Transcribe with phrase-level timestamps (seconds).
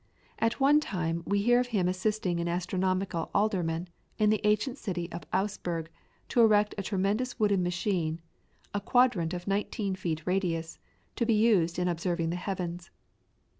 [0.39, 5.07] At one time we hear of him assisting an astronomical alderman, in the ancient city
[5.11, 5.91] of Augsburg,
[6.29, 8.19] to erect a tremendous wooden machine
[8.73, 10.79] a quadrant of 19 feet radius
[11.17, 12.89] to be used in observing the heavens.